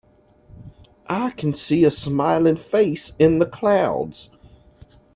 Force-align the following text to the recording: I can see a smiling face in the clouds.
I 1.05 1.29
can 1.29 1.53
see 1.53 1.85
a 1.85 1.91
smiling 1.91 2.55
face 2.55 3.11
in 3.19 3.37
the 3.37 3.45
clouds. 3.45 4.31